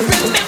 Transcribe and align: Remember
Remember 0.00 0.47